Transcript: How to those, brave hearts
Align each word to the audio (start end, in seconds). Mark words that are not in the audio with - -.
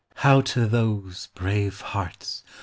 How 0.15 0.41
to 0.41 0.65
those, 0.65 1.27
brave 1.35 1.81
hearts 1.81 2.43